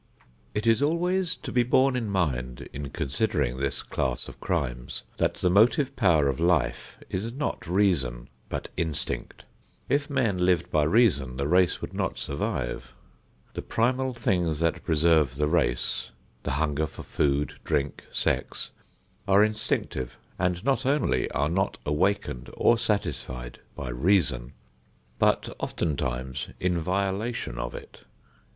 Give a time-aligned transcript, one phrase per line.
[0.55, 5.35] It is always to be borne in mind in considering this class of crimes that
[5.35, 9.45] the motive power of life is not reason but instinct.
[9.89, 12.95] If men lived by reason the race would not survive.
[13.53, 16.09] The primal things that preserve the race,
[16.41, 18.71] the hunger for food, drink, sex,
[19.27, 24.53] are instinctive and not only are not awakened or satisfied by reason,
[25.19, 27.99] but oftentimes in violation of it.